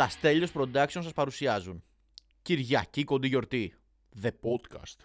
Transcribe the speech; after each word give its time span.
Τα 0.00 0.08
Στέλιος 0.08 0.52
Production 0.54 0.88
σας 0.88 1.12
παρουσιάζουν. 1.12 1.82
Κυριακή 2.42 3.04
κοντή 3.04 3.28
γιορτή. 3.28 3.74
The 4.22 4.28
Podcast. 4.28 4.96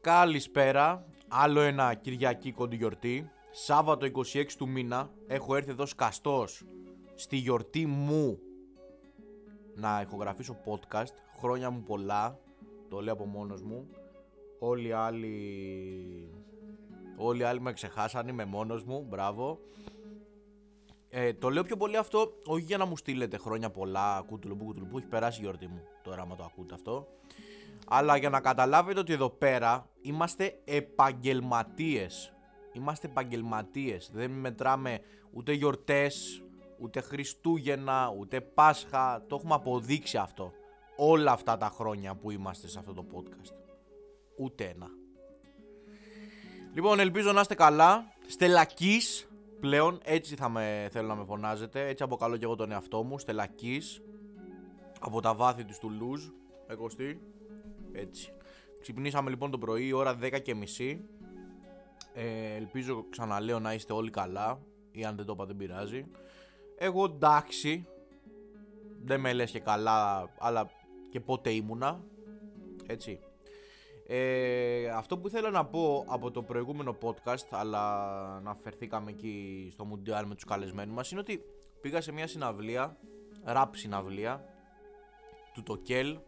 Καλησπέρα. 0.00 1.06
Άλλο 1.28 1.60
ένα 1.60 1.94
Κυριακή 1.94 2.52
κοντή 2.52 2.76
γιορτή. 2.76 3.30
Σάββατο 3.50 4.06
26 4.06 4.56
του 4.56 4.68
μήνα. 4.68 5.10
Έχω 5.26 5.56
έρθει 5.56 5.70
εδώ 5.70 5.86
σκαστός. 5.86 6.64
Στη 7.14 7.36
γιορτή 7.36 7.86
μου. 7.86 8.38
Να 9.74 10.00
ηχογραφήσω 10.00 10.56
podcast. 10.64 11.14
Χρόνια 11.40 11.70
μου 11.70 11.82
πολλά. 11.82 12.38
Το 12.88 13.00
λέω 13.00 13.12
από 13.12 13.26
μόνος 13.26 13.62
μου 13.62 13.88
Όλοι 14.62 14.88
οι 14.88 14.92
άλλοι 14.92 15.34
Όλοι 17.16 17.40
οι 17.40 17.44
άλλοι 17.44 17.60
με 17.60 17.72
ξεχάσαν, 17.72 18.28
είμαι 18.28 18.44
μόνος 18.44 18.84
μου, 18.84 19.06
μπράβο. 19.08 19.58
Ε, 21.08 21.32
Το 21.32 21.48
λέω 21.50 21.62
πιο 21.62 21.76
πολύ 21.76 21.96
αυτό 21.96 22.32
Όχι 22.46 22.62
για 22.62 22.76
να 22.76 22.84
μου 22.84 22.96
στείλετε 22.96 23.36
χρόνια 23.36 23.70
πολλά 23.70 24.24
Κούτουλουμπού 24.26 24.64
κούτουλουμπού, 24.64 24.98
έχει 24.98 25.06
περάσει 25.06 25.40
η 25.40 25.42
γιορτή 25.42 25.66
μου 25.66 25.82
Τώρα 26.02 26.22
άμα 26.22 26.36
το 26.36 26.44
ακούτε 26.44 26.74
αυτό. 26.74 27.06
Αλλά 27.88 28.16
για 28.16 28.30
να 28.30 28.40
καταλάβετε 28.40 29.00
ότι 29.00 29.12
εδώ 29.12 29.30
πέρα 29.30 29.88
Είμαστε 30.00 30.60
επαγγελματίες 30.64 32.32
Είμαστε 32.72 33.06
επαγγελματίες. 33.06 34.10
Δεν 34.12 34.30
μετράμε 34.30 35.00
ούτε 35.32 35.52
γιορτές 35.52 36.42
Ούτε 36.78 37.00
Χριστούγεννα, 37.00 38.14
ούτε 38.18 38.40
Πάσχα. 38.40 39.24
Το 39.26 39.36
έχουμε 39.36 39.54
αποδείξει 39.54 40.16
αυτό 40.16 40.52
Όλα 40.96 41.32
αυτά 41.32 41.56
τα 41.56 41.68
χρόνια 41.68 42.14
που 42.14 42.30
είμαστε 42.30 42.68
σε 42.68 42.78
αυτό 42.78 42.94
το 42.94 43.06
podcast 43.14 43.69
Ούτε 44.40 44.64
ένα. 44.64 44.90
Λοιπόν, 46.74 47.00
ελπίζω 47.00 47.32
να 47.32 47.40
είστε 47.40 47.54
καλά. 47.54 48.12
Στελακής 48.26 49.28
πλέον, 49.60 50.00
έτσι 50.04 50.34
θα 50.34 50.48
με 50.48 50.88
θέλω 50.90 51.06
να 51.08 51.14
με 51.14 51.24
φωνάζετε. 51.24 51.88
Έτσι 51.88 52.02
αποκαλώ 52.02 52.36
και 52.36 52.44
εγώ 52.44 52.54
τον 52.54 52.72
εαυτό 52.72 53.02
μου. 53.02 53.18
Στελακής. 53.18 54.02
Από 55.00 55.20
τα 55.20 55.34
βάθη 55.34 55.64
του 55.64 55.74
Τουλούζ. 55.80 56.24
Εγωστή. 56.66 57.20
Έτσι. 57.92 58.32
Ξυπνήσαμε 58.80 59.30
λοιπόν 59.30 59.50
το 59.50 59.58
πρωί, 59.58 59.92
ώρα 59.92 60.18
10 60.22 60.40
και 60.42 60.54
μισή. 60.54 61.04
Ε, 62.14 62.54
ελπίζω 62.54 63.06
ξαναλέω 63.10 63.58
να 63.58 63.74
είστε 63.74 63.92
όλοι 63.92 64.10
καλά. 64.10 64.60
Ή 64.92 65.04
αν 65.04 65.16
δεν 65.16 65.26
το 65.26 65.32
είπα 65.32 65.44
δεν 65.44 65.56
πειράζει. 65.56 66.06
Εγώ 66.76 67.04
εντάξει. 67.04 67.86
Δεν 69.02 69.20
με 69.20 69.32
λες 69.32 69.50
και 69.50 69.60
καλά, 69.60 70.30
αλλά 70.38 70.70
και 71.10 71.20
πότε 71.20 71.50
ήμουνα. 71.50 72.00
Έτσι. 72.86 73.20
Ε, 74.12 74.88
αυτό 74.88 75.18
που 75.18 75.26
ήθελα 75.26 75.50
να 75.50 75.66
πω 75.66 76.04
από 76.08 76.30
το 76.30 76.42
προηγούμενο 76.42 76.96
podcast, 77.02 77.46
αλλά 77.50 78.40
να 78.40 78.54
φερθήκαμε 78.54 79.10
εκεί 79.10 79.68
στο 79.72 79.86
Mundial 79.90 80.24
με 80.26 80.34
τους 80.34 80.44
καλεσμένους 80.44 80.94
μας, 80.94 81.10
είναι 81.10 81.20
ότι 81.20 81.44
πήγα 81.80 82.00
σε 82.00 82.12
μια 82.12 82.26
συναυλία, 82.26 82.96
rap 83.46 83.66
συναυλία, 83.70 84.44
του 85.54 85.62
Τοκέλ, 85.62 86.18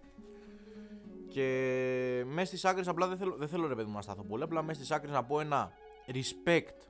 και 1.29 2.25
μέσα 2.27 2.47
στις 2.47 2.65
άκρες, 2.65 2.89
απλά 2.89 3.07
δεν 3.09 3.17
θέλω, 3.17 3.37
δεν 3.37 3.49
θέλω 3.49 3.67
ρε 3.67 3.75
παιδί 3.75 3.89
μου 3.89 3.95
να 3.95 4.03
σταθώ 4.03 4.25
πολύ, 4.25 4.43
απλά 4.43 4.63
μέσα 4.63 4.79
στις 4.79 4.91
άκρες 4.91 5.13
να 5.13 5.25
πω 5.25 5.41
ένα 5.41 5.73
respect 6.07 6.87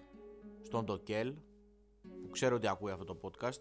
στον 0.62 0.86
Τοκέλ, 0.86 1.34
που 2.02 2.28
ξέρω 2.30 2.56
ότι 2.56 2.68
ακούει 2.68 2.90
αυτό 2.90 3.04
το 3.04 3.20
podcast, 3.22 3.60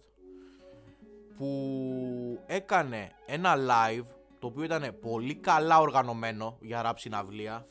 που 1.36 2.42
έκανε 2.46 3.10
ένα 3.26 3.54
live 3.56 4.06
το 4.42 4.48
οποίο 4.48 4.64
ήταν 4.64 4.98
πολύ 5.00 5.34
καλά 5.34 5.80
οργανωμένο 5.80 6.58
για 6.60 6.82
ραπ 6.82 6.98
συναυλία. 6.98 7.66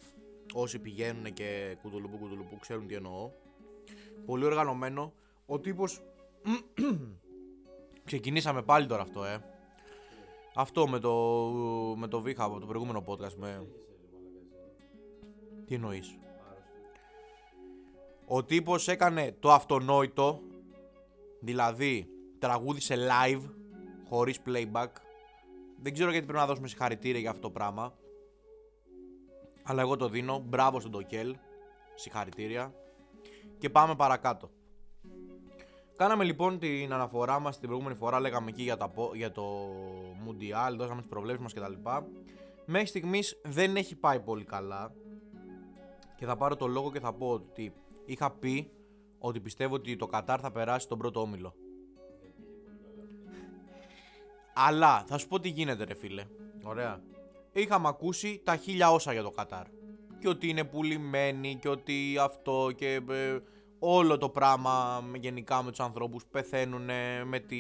Όσοι 0.54 0.80
πηγαίνουν 0.80 1.34
και 1.34 1.78
κουτουλουπού 1.82 2.18
κουτουλουπού 2.18 2.60
ξέρουν 2.60 2.88
τι 2.88 2.96
εννοώ. 2.96 3.32
Πολύ 4.26 4.46
οργανωμένο. 4.46 5.14
Ο 5.46 5.60
τύπος... 5.60 6.02
Ξεκινήσαμε 8.06 8.62
πάλι 8.62 8.86
τώρα 8.86 9.02
αυτό, 9.02 9.24
ε. 9.24 9.44
Αυτό 10.56 10.88
με 10.88 11.00
το, 11.00 11.14
με 11.98 12.08
το 12.08 12.22
Βίχα 12.22 12.44
από 12.44 12.60
το 12.60 12.66
προηγούμενο 12.66 13.04
podcast. 13.08 13.34
Με... 13.38 13.68
Τι 15.66 15.76
εννοείς; 15.76 16.18
Ο 18.26 18.44
τύπος 18.44 18.88
έκανε 18.88 19.36
το 19.40 19.52
αυτονόητο. 19.52 20.42
Δηλαδή, 21.40 22.08
τραγούδισε 22.40 22.96
live, 22.96 23.44
χωρίς 24.10 24.40
playback 24.46 24.90
δεν 25.82 25.94
ξέρω 25.94 26.12
γιατί 26.12 26.26
πρέπει 26.26 26.42
να 26.42 26.48
δώσουμε 26.48 26.68
συγχαρητήρια 26.68 27.20
για 27.20 27.30
αυτό 27.30 27.42
το 27.42 27.50
πράγμα. 27.50 27.94
Αλλά 29.64 29.82
εγώ 29.82 29.96
το 29.96 30.10
δίνω. 30.10 30.40
Μπράβο 30.40 30.80
στον 30.80 30.92
Τοκέλ. 30.92 31.36
Συγχαρητήρια. 31.96 32.74
Και 33.58 33.70
πάμε 33.70 33.96
παρακάτω. 33.96 34.50
Κάναμε 35.96 36.24
λοιπόν 36.24 36.60
την 36.60 36.94
αναφορά 36.94 37.40
μας 37.40 37.60
την 37.60 37.68
προηγούμενη 37.68 37.98
φορά. 37.98 38.20
Λέγαμε 38.20 38.50
εκεί 38.50 38.64
για, 38.64 38.78
τα, 38.78 38.92
για 39.14 39.32
το 39.32 39.70
Mundial. 40.28 40.76
Δώσαμε 40.78 41.00
τις 41.00 41.10
προβλέψεις 41.10 41.44
μας 41.44 41.54
κτλ. 41.54 41.90
Μέχρι 42.66 42.88
στιγμής 42.88 43.42
δεν 43.44 43.76
έχει 43.76 43.96
πάει 43.96 44.20
πολύ 44.20 44.44
καλά. 44.44 44.94
Και 46.16 46.26
θα 46.26 46.36
πάρω 46.36 46.56
το 46.56 46.68
λόγο 46.68 46.92
και 46.92 47.00
θα 47.00 47.14
πω 47.14 47.30
ότι 47.30 47.74
είχα 48.06 48.32
πει 48.32 48.72
ότι 49.20 49.40
πιστεύω 49.40 49.76
ότι 49.76 49.96
το 49.96 50.08
Κατάρ 50.08 50.40
θα 50.42 50.52
περάσει 50.52 50.88
τον 50.88 50.98
πρώτο 50.98 51.22
όμιλο. 51.22 51.56
Αλλά 54.54 55.04
θα 55.08 55.18
σου 55.18 55.28
πω 55.28 55.40
τι 55.40 55.50
γίνεται, 55.50 55.84
ρε 55.84 55.94
φίλε. 55.94 56.24
Ωραία. 56.64 57.02
Είχαμε 57.54 57.88
ακούσει 57.88 58.42
τα 58.44 58.56
χίλια 58.56 58.92
όσα 58.92 59.14
για 59.14 59.24
το 59.24 59.30
Κατάρ. 59.30 59.66
Και 60.20 60.28
ότι 60.28 60.50
είναι 60.50 60.64
πουλημένοι 60.64 61.56
και 61.56 61.70
ότι 61.70 62.18
αυτό 62.22 62.72
και 62.76 63.02
ε, 63.10 63.40
όλο 63.80 64.18
το 64.18 64.30
πράγμα 64.30 65.04
γενικά 65.20 65.64
με 65.64 65.70
τους 65.70 65.80
ανθρώπους 65.80 66.26
πεθαίνουν 66.26 66.90
με 67.26 67.40
τη 67.40 67.58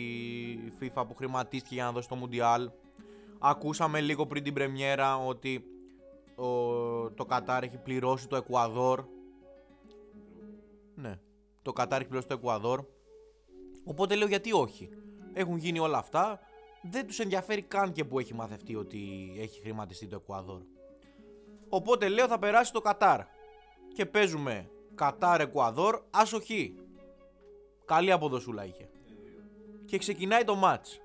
FIFA 0.80 1.04
που 1.08 1.16
χρηματίστηκε 1.16 1.76
για 1.76 1.84
να 1.84 1.92
δώσει 1.92 2.08
το 2.08 2.16
Μουντιάλ. 2.16 2.70
Ακούσαμε 3.40 4.02
λίγο 4.02 4.28
πριν 4.28 4.44
την 4.44 4.54
πρεμιέρα 4.54 5.18
ότι 5.18 5.64
το 7.16 7.26
Κατάρ 7.28 7.64
έχει 7.64 7.78
πληρώσει 7.78 8.28
το 8.28 8.36
Εκουαδόρ. 8.36 9.04
Ναι, 10.96 11.20
το 11.62 11.74
Κατάρ 11.74 12.00
έχει 12.00 12.08
πληρώσει 12.08 12.28
το 12.28 12.34
Εκουαδόρ. 12.34 12.86
Οπότε 13.84 14.16
λέω 14.16 14.28
γιατί 14.28 14.52
όχι. 14.54 14.90
Έχουν 15.34 15.58
γίνει 15.58 15.80
όλα 15.80 15.98
αυτά 15.98 16.40
δεν 16.82 17.08
τους 17.08 17.20
ενδιαφέρει 17.20 17.62
καν 17.62 17.92
και 17.92 18.06
που 18.06 18.20
έχει 18.20 18.34
μαθευτεί 18.34 18.76
ότι 18.76 19.32
έχει 19.38 19.62
χρηματιστεί 19.62 20.08
το 20.08 20.16
Εκουαδόρ. 20.16 20.62
Οπότε 21.70 22.08
λέω 22.10 22.28
θα 22.28 22.40
περάσει 22.40 22.72
το 22.72 22.82
Κατάρ. 22.82 23.22
Και 23.94 24.06
παίζουμε 24.06 24.70
Κατάρ 24.96 25.42
Εκουαδόρ 25.42 26.02
ασοχή. 26.10 26.76
Καλή 27.86 28.12
αποδοσούλα 28.12 28.66
είχε. 28.66 28.90
Και 29.86 29.98
ξεκινάει 29.98 30.44
το 30.44 30.56
μάτς. 30.56 31.00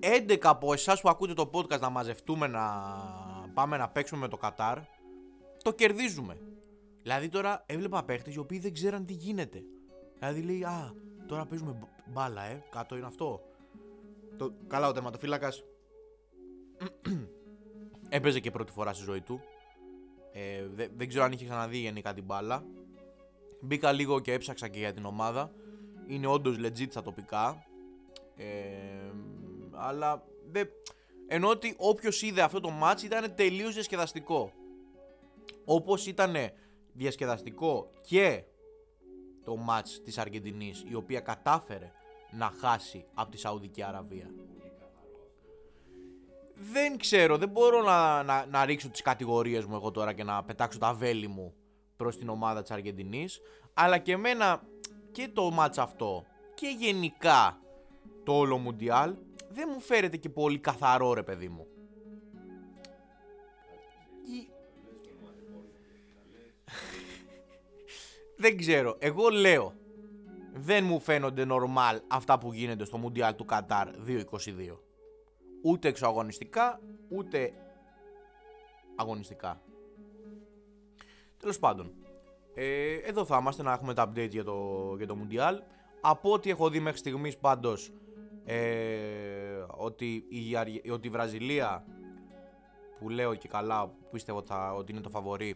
11 0.00 0.38
από 0.42 0.72
εσάς 0.72 1.00
που 1.00 1.08
ακούτε 1.08 1.34
το 1.34 1.50
podcast 1.52 1.80
να 1.80 1.90
μαζευτούμε 1.90 2.46
να 2.46 2.62
πάμε 3.54 3.76
να 3.76 3.88
παίξουμε 3.88 4.20
με 4.20 4.28
το 4.28 4.36
Κατάρ, 4.36 4.78
το 5.62 5.72
κερδίζουμε. 5.72 6.40
Δηλαδή 7.02 7.28
τώρα 7.28 7.64
έβλεπα 7.66 8.04
παίχτες 8.04 8.34
οι 8.34 8.38
οποίοι 8.38 8.58
δεν 8.58 8.72
ξέραν 8.72 9.06
τι 9.06 9.12
γίνεται. 9.12 9.62
Δηλαδή 10.18 10.42
λέει, 10.42 10.64
Α, 10.64 10.94
Τώρα 11.26 11.46
παίζουμε 11.46 11.78
μπάλα, 12.06 12.42
ε. 12.42 12.62
Κάτω 12.70 12.96
είναι 12.96 13.06
αυτό. 13.06 13.40
Το... 14.36 14.52
Καλά, 14.66 14.88
ο 14.88 14.92
τερματοφύλακας 14.92 15.64
έπαιζε 18.08 18.40
και 18.40 18.50
πρώτη 18.50 18.72
φορά 18.72 18.92
στη 18.92 19.04
ζωή 19.04 19.20
του. 19.20 19.40
Ε, 20.32 20.66
δεν 20.96 21.08
ξέρω 21.08 21.24
αν 21.24 21.32
είχε 21.32 21.44
ξαναδεί 21.44 21.78
γενικά 21.78 22.14
την 22.14 22.24
μπάλα. 22.24 22.64
Μπήκα 23.60 23.92
λίγο 23.92 24.20
και 24.20 24.32
έψαξα 24.32 24.68
και 24.68 24.78
για 24.78 24.92
την 24.92 25.04
ομάδα. 25.04 25.52
Είναι 26.06 26.26
όντως 26.26 26.56
legit 26.58 26.90
στα 26.90 27.02
τοπικά. 27.02 27.66
Ε, 28.36 28.46
αλλά 29.72 30.24
δεν... 30.50 30.68
ενώ 31.26 31.48
ότι 31.48 31.74
όποιος 31.78 32.22
είδε 32.22 32.42
αυτό 32.42 32.60
το 32.60 32.72
match 32.82 33.02
ήταν 33.02 33.34
τελείως 33.34 33.74
διασκεδαστικό. 33.74 34.52
Όπως 35.64 36.06
ήταν 36.06 36.34
διασκεδαστικό 36.92 37.90
και 38.00 38.42
το 39.46 39.56
μάτς 39.56 40.02
της 40.02 40.18
Αργεντινής 40.18 40.84
η 40.88 40.94
οποία 40.94 41.20
κατάφερε 41.20 41.92
να 42.30 42.52
χάσει 42.60 43.04
από 43.14 43.30
τη 43.30 43.38
Σαουδική 43.38 43.82
Αραβία. 43.82 44.30
Δεν 46.54 46.98
ξέρω, 46.98 47.36
δεν 47.36 47.48
μπορώ 47.48 47.82
να, 47.82 48.22
να, 48.22 48.46
να 48.46 48.64
ρίξω 48.64 48.88
τις 48.88 49.02
κατηγορίες 49.02 49.64
μου 49.64 49.74
εγώ 49.74 49.90
τώρα 49.90 50.12
και 50.12 50.24
να 50.24 50.44
πετάξω 50.44 50.78
τα 50.78 50.94
βέλη 50.94 51.28
μου 51.28 51.54
προς 51.96 52.18
την 52.18 52.28
ομάδα 52.28 52.62
της 52.62 52.70
Αργεντινής 52.70 53.40
αλλά 53.74 53.98
και 53.98 54.12
εμένα 54.12 54.62
και 55.12 55.28
το 55.28 55.50
μάτς 55.50 55.78
αυτό 55.78 56.24
και 56.54 56.74
γενικά 56.78 57.60
το 58.24 58.32
όλο 58.32 58.58
Μουντιάλ 58.58 59.14
δεν 59.48 59.68
μου 59.72 59.80
φέρεται 59.80 60.16
και 60.16 60.28
πολύ 60.28 60.58
καθαρό 60.58 61.14
ρε 61.14 61.22
παιδί 61.22 61.48
μου. 61.48 61.66
Δεν 68.46 68.56
ξέρω. 68.56 68.96
Εγώ 68.98 69.28
λέω. 69.28 69.74
Δεν 70.52 70.84
μου 70.84 71.00
φαίνονται 71.00 71.46
normal 71.48 71.98
αυτά 72.08 72.38
που 72.38 72.52
γίνονται 72.52 72.84
στο 72.84 72.98
Μουντιάλ 72.98 73.34
του 73.34 73.44
Κατάρ 73.44 73.88
2022. 74.06 74.78
Ούτε 75.62 75.88
εξωαγωνιστικά, 75.88 76.80
ούτε 77.08 77.52
αγωνιστικά. 78.96 79.60
Τέλος 81.38 81.58
πάντων, 81.58 81.94
ε, 82.54 82.94
εδώ 82.94 83.24
θα 83.24 83.38
είμαστε 83.40 83.62
να 83.62 83.72
έχουμε 83.72 83.94
τα 83.94 84.08
update 84.10 84.30
για 84.30 84.44
το, 84.44 84.94
για 84.96 85.06
το 85.06 85.16
Mundial. 85.20 85.58
Από 86.00 86.32
ό,τι 86.32 86.50
έχω 86.50 86.70
δει 86.70 86.80
μέχρι 86.80 86.98
στιγμής 86.98 87.36
πάντως, 87.36 87.92
ε, 88.44 89.64
ότι, 89.76 90.24
η, 90.28 90.56
ότι 90.90 91.06
η 91.06 91.10
Βραζιλία 91.10 91.84
που 92.98 93.08
λέω 93.08 93.34
και 93.34 93.48
καλά 93.48 93.92
πιστεύω 94.12 94.42
θα, 94.42 94.74
ότι 94.74 94.92
είναι 94.92 95.00
το 95.00 95.10
φαβορή 95.10 95.54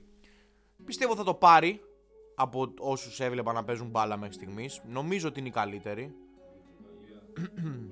πιστεύω 0.84 1.16
θα 1.16 1.24
το 1.24 1.34
πάρει 1.34 1.80
από 2.42 2.74
όσους 2.78 3.20
έβλεπα 3.20 3.52
να 3.52 3.64
παίζουν 3.64 3.88
μπάλα 3.88 4.16
μέχρι 4.16 4.34
στιγμής 4.34 4.82
νομίζω 4.86 5.28
ότι 5.28 5.38
είναι 5.38 5.48
η 5.48 5.52
καλύτερη 5.52 6.14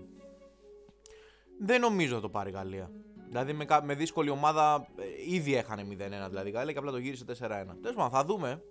δεν 1.69 1.81
νομίζω 1.81 2.15
θα 2.15 2.21
το 2.21 2.29
πάρει 2.29 2.51
η 2.51 2.53
Γαλλία 2.53 2.91
δηλαδή 3.29 3.53
με, 3.53 3.67
με 3.83 3.95
δύσκολη 3.95 4.31
ομάδα 4.31 4.89
ε, 4.97 5.35
ήδη 5.35 5.55
έχανε 5.55 5.83
0-1 5.83 5.87
δηλαδή 6.29 6.49
η 6.49 6.53
Γαλλία 6.53 6.73
και 6.73 6.79
απλά 6.79 6.91
το 6.91 6.99
γύρισε 6.99 7.25
4-1 7.29 7.33
τέλος 7.35 7.97
πάντων 7.97 8.11
θα 8.11 8.25
δούμε 8.25 8.63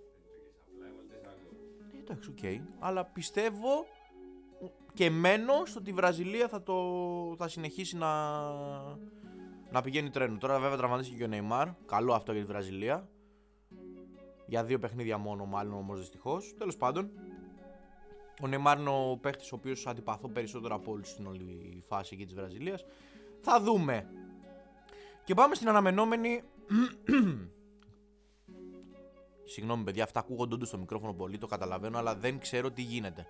ε, 1.90 1.98
εντάξει 2.00 2.30
OK 2.30 2.38
okay. 2.42 2.60
αλλά 2.78 3.04
πιστεύω 3.04 3.86
και 4.98 5.10
μένω 5.10 5.52
στο 5.66 5.78
ότι 5.80 5.90
η 5.90 5.92
Βραζιλία 5.92 6.48
θα, 6.48 6.62
το, 6.62 6.74
θα 7.38 7.48
συνεχίσει 7.48 7.96
να, 7.96 8.42
να 9.70 9.80
πηγαίνει 9.82 10.10
τρένο. 10.10 10.38
Τώρα 10.38 10.58
βέβαια 10.58 10.76
τραυματίστηκε 10.76 11.18
και 11.18 11.24
ο 11.24 11.26
Νεϊμάρ. 11.26 11.68
Καλό 11.86 12.12
αυτό 12.12 12.32
για 12.32 12.40
τη 12.40 12.46
Βραζιλία. 12.46 13.08
Για 14.48 14.64
δύο 14.64 14.78
παιχνίδια 14.78 15.18
μόνο, 15.18 15.44
μάλλον 15.44 15.74
όμως 15.74 15.98
δυστυχώς. 15.98 16.54
Τέλος 16.58 16.76
πάντων, 16.76 17.10
ο 18.42 18.46
Νεϊμάρ 18.46 18.78
είναι 18.78 18.90
ο 18.90 19.18
παίχτης 19.20 19.52
ο 19.52 19.54
οποίος 19.54 19.86
αντιπαθώ 19.86 20.28
περισσότερο 20.28 20.74
από 20.74 20.92
όλους 20.92 21.08
στην 21.08 21.26
όλη 21.26 21.82
φάση 21.86 22.14
εκεί 22.14 22.24
της 22.24 22.34
Βραζιλίας. 22.34 22.84
Θα 23.40 23.60
δούμε. 23.60 24.10
Και 25.24 25.34
πάμε 25.34 25.54
στην 25.54 25.68
αναμενόμενη. 25.68 26.42
Συγγνώμη, 29.44 29.84
παιδιά, 29.84 30.04
αυτά 30.04 30.20
ακούγονται 30.20 30.54
όντως 30.54 30.68
στο 30.68 30.78
μικρόφωνο 30.78 31.12
πολύ, 31.12 31.38
το 31.38 31.46
καταλαβαίνω, 31.46 31.98
αλλά 31.98 32.14
δεν 32.16 32.38
ξέρω 32.38 32.70
τι 32.70 32.82
γίνεται. 32.82 33.26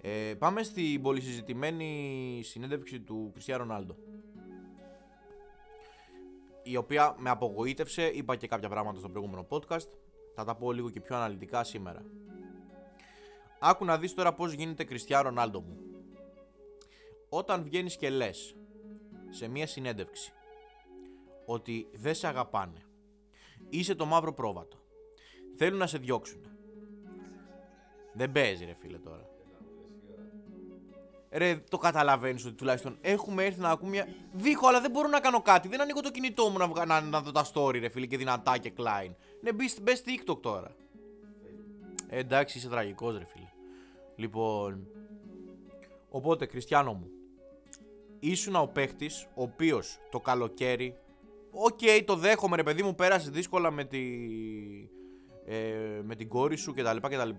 Ε, 0.00 0.34
πάμε 0.38 0.62
στην 0.62 1.02
πολυσυζητημένη 1.02 2.40
συνέντευξη 2.44 3.00
του 3.00 3.30
Κριστιαν 3.32 3.58
Ρονάλντο. 3.58 3.96
Η 6.68 6.76
οποία 6.76 7.14
με 7.18 7.30
απογοήτευσε, 7.30 8.06
είπα 8.06 8.36
και 8.36 8.46
κάποια 8.46 8.68
πράγματα 8.68 8.98
στο 8.98 9.08
προηγούμενο 9.08 9.46
podcast. 9.50 9.88
Θα 10.34 10.44
τα 10.44 10.56
πω 10.56 10.72
λίγο 10.72 10.90
και 10.90 11.00
πιο 11.00 11.16
αναλυτικά 11.16 11.64
σήμερα. 11.64 12.04
Άκου 13.60 13.84
να 13.84 13.98
δεις 13.98 14.14
τώρα 14.14 14.34
πώς 14.34 14.52
γίνεται 14.52 14.84
Κριστιαν 14.84 15.22
Ρονάλντο 15.22 15.60
μου. 15.60 15.76
Όταν 17.28 17.62
βγαίνεις 17.62 17.96
και 17.96 18.10
λες 18.10 18.56
σε 19.30 19.48
μια 19.48 19.66
συνέντευξη 19.66 20.32
ότι 21.46 21.88
δεν 21.92 22.14
σε 22.14 22.26
αγαπάνε, 22.26 22.84
είσαι 23.68 23.94
το 23.94 24.04
μαύρο 24.04 24.34
πρόβατο, 24.34 24.76
θέλουν 25.56 25.78
να 25.78 25.86
σε 25.86 25.98
διώξουν. 25.98 26.40
Δεν 28.14 28.32
παίζει 28.32 28.64
ρε 28.64 28.74
φίλε 28.74 28.98
τώρα. 28.98 29.35
Ρε, 31.36 31.56
το 31.70 31.78
καταλαβαίνεις 31.78 32.44
ότι 32.44 32.54
τουλάχιστον 32.54 32.98
έχουμε 33.00 33.44
έρθει 33.44 33.60
να 33.60 33.70
ακούμε 33.70 33.90
μια. 33.90 34.08
Δίχω, 34.32 34.68
αλλά 34.68 34.80
δεν 34.80 34.90
μπορώ 34.90 35.08
να 35.08 35.20
κάνω 35.20 35.42
κάτι. 35.42 35.68
Δεν 35.68 35.80
ανοίγω 35.80 36.00
το 36.00 36.10
κινητό 36.10 36.48
μου 36.48 36.58
να, 36.58 36.84
να, 36.84 37.00
να 37.00 37.20
δω 37.20 37.32
τα 37.32 37.46
story, 37.52 37.80
ρε 37.80 37.88
φίλε, 37.88 38.06
και 38.06 38.16
δυνατά 38.16 38.58
και 38.58 38.72
Klein. 38.76 39.10
Ναι, 39.40 39.52
μπες 39.82 40.02
TikTok 40.04 40.40
τώρα. 40.40 40.74
Ε, 42.08 42.18
εντάξει, 42.18 42.58
είσαι 42.58 42.68
τραγικός, 42.68 43.18
ρε 43.18 43.24
φίλε. 43.24 43.48
Λοιπόν. 44.16 44.86
Οπότε, 46.08 46.46
Κριστιανό 46.46 46.92
μου, 46.92 47.10
ήσουν 48.18 48.56
ο 48.56 48.66
παίχτης 48.66 49.26
ο 49.34 49.42
οποίος 49.42 49.98
το 50.10 50.20
καλοκαίρι. 50.20 50.96
OK, 51.50 51.78
okay, 51.80 52.02
το 52.04 52.16
δέχομαι, 52.16 52.56
ρε 52.56 52.62
παιδί 52.62 52.82
μου, 52.82 52.94
πέρασες 52.94 53.30
δύσκολα 53.30 53.70
με, 53.70 53.84
τη, 53.84 53.98
ε, 55.46 56.00
με 56.02 56.14
την 56.14 56.28
κόρη 56.28 56.56
σου 56.56 56.72
κτλ. 56.72 56.96
κτλ. 56.96 57.30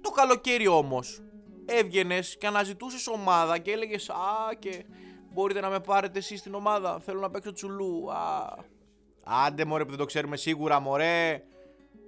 Το 0.00 0.10
καλοκαίρι 0.10 0.66
όμως 0.66 1.22
έβγαινες 1.66 2.36
και 2.36 2.46
αναζητούσες 2.46 3.06
ομάδα 3.06 3.58
και 3.58 3.70
έλεγες 3.70 4.08
Α, 4.08 4.54
και 4.58 4.84
μπορείτε 5.32 5.60
να 5.60 5.68
με 5.68 5.80
πάρετε 5.80 6.18
εσείς 6.18 6.38
στην 6.38 6.54
ομάδα. 6.54 7.00
Θέλω 7.00 7.20
να 7.20 7.30
παίξω 7.30 7.52
Τσου 7.52 7.82
Λου. 7.82 8.12
Α. 8.12 8.56
Άντε 9.24 9.64
μωρέ 9.64 9.84
που 9.84 9.90
δεν 9.90 9.98
το 9.98 10.04
ξέρουμε 10.04 10.36
σίγουρα 10.36 10.80
μωρέ. 10.80 11.42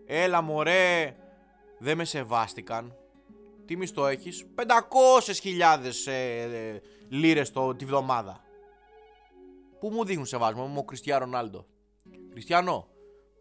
Έλα 0.07 0.41
μωρέ. 0.41 1.17
Δεν 1.79 1.97
με 1.97 2.05
σεβάστηκαν. 2.05 2.97
Τι 3.67 3.77
μισθό 3.77 4.07
έχεις 4.07 4.47
500.000 4.55 5.91
ε, 6.07 6.43
ε, 6.43 6.81
λίρες 7.09 7.51
το, 7.51 7.75
τη 7.75 7.85
βδομάδα 7.85 8.45
Πού 9.81 9.91
μου 9.91 10.05
δείχνουν 10.05 10.27
σεβασμό 10.27 10.67
Μου 10.67 10.79
ο 10.79 10.85
Κριστιαν 10.85 11.19
Ρονάλντο; 11.21 11.65
Κριστιανό 12.31 12.89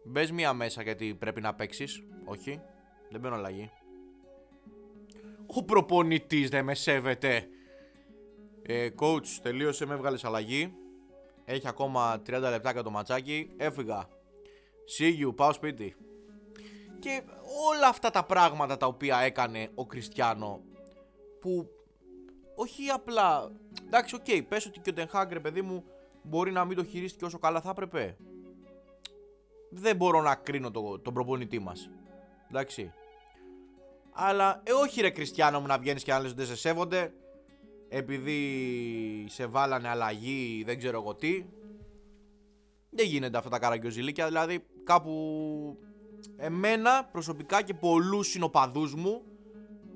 Μπες 0.04 0.30
μία 0.30 0.52
μέσα 0.52 0.82
γιατί 0.82 1.14
πρέπει 1.14 1.40
να 1.40 1.54
παίξεις. 1.54 2.02
Όχι; 2.24 2.60
Δεν 3.10 3.20
μπαίνω 3.20 3.34
αλλαγή 3.34 3.70
ο 5.54 5.64
προπονητής 5.64 6.48
δεν 6.48 6.64
με 6.64 6.74
σέβεται. 6.74 7.48
Ε, 8.62 8.88
coach, 9.00 9.26
τελείωσε, 9.42 9.86
με 9.86 9.94
έβγαλες 9.94 10.24
αλλαγή. 10.24 10.74
Έχει 11.44 11.68
ακόμα 11.68 12.22
30 12.26 12.40
λεπτά 12.40 12.72
για 12.72 12.82
το 12.82 12.90
ματσάκι. 12.90 13.50
Έφυγα. 13.56 14.08
See 14.98 15.26
you, 15.26 15.36
πάω 15.36 15.52
σπίτι. 15.52 15.96
Και 16.98 17.22
όλα 17.72 17.88
αυτά 17.88 18.10
τα 18.10 18.24
πράγματα 18.24 18.76
τα 18.76 18.86
οποία 18.86 19.18
έκανε 19.18 19.68
ο 19.74 19.86
Κριστιανό 19.86 20.60
που 21.40 21.68
όχι 22.54 22.88
απλά. 22.88 23.52
Εντάξει, 23.86 24.14
OK, 24.14 24.24
okay, 24.26 24.42
πες 24.48 24.66
ότι 24.66 24.80
και 24.80 24.90
ο 24.90 24.92
Τεν 24.92 25.07
Χαγκ, 25.07 25.38
παιδί 25.42 25.62
μου, 25.62 25.84
μπορεί 26.22 26.52
να 26.52 26.64
μην 26.64 26.76
το 26.76 26.84
χειρίστηκε 26.84 27.24
όσο 27.24 27.38
καλά 27.38 27.60
θα 27.60 27.70
έπρεπε. 27.70 28.16
Δεν 29.70 29.96
μπορώ 29.96 30.22
να 30.22 30.34
κρίνω 30.34 30.70
το, 30.70 30.98
τον 30.98 31.14
προπονητή 31.14 31.58
μας. 31.58 31.90
Εντάξει. 32.48 32.92
Αλλά 34.14 34.62
ε, 34.64 34.72
όχι 34.72 35.00
ρε 35.00 35.10
Κριστιανό 35.10 35.60
μου 35.60 35.66
να 35.66 35.78
βγαίνεις 35.78 36.02
και 36.02 36.12
να 36.12 36.18
λες 36.18 36.30
ότι 36.30 36.38
δεν 36.38 36.46
σε 36.46 36.56
σέβονται 36.56 37.12
επειδή 37.88 38.38
σε 39.28 39.46
βάλανε 39.46 39.88
αλλαγή 39.88 40.62
δεν 40.66 40.78
ξέρω 40.78 41.00
εγώ 41.00 41.14
τι. 41.14 41.44
Δεν 42.90 43.06
γίνεται 43.06 43.38
αυτά 43.38 43.50
τα 43.50 43.58
καραγκιόζηλίκια, 43.58 44.26
δηλαδή 44.26 44.64
κάπου 44.84 45.78
εμένα 46.36 47.04
προσωπικά 47.04 47.62
και 47.62 47.74
πολλούς 47.74 48.28
συνοπαδούς 48.28 48.94
μου 48.94 49.22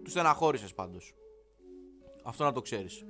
τους 0.02 0.12
στεναχώρησες 0.12 0.74
πάντως. 0.74 1.14
Αυτό 2.24 2.44
να 2.44 2.52
το 2.52 2.60
ξέρεις. 2.60 3.04